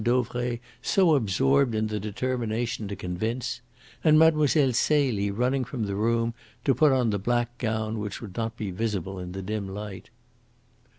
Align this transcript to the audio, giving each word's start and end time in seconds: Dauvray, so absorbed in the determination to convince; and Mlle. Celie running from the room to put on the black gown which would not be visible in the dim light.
Dauvray, 0.03 0.59
so 0.81 1.13
absorbed 1.13 1.75
in 1.75 1.85
the 1.85 1.99
determination 1.99 2.87
to 2.87 2.95
convince; 2.95 3.61
and 4.03 4.17
Mlle. 4.17 4.47
Celie 4.47 5.29
running 5.29 5.63
from 5.63 5.83
the 5.85 5.93
room 5.93 6.33
to 6.65 6.73
put 6.73 6.91
on 6.91 7.11
the 7.11 7.19
black 7.19 7.55
gown 7.59 7.99
which 7.99 8.19
would 8.19 8.35
not 8.35 8.57
be 8.57 8.71
visible 8.71 9.19
in 9.19 9.33
the 9.33 9.43
dim 9.43 9.67
light. 9.69 10.09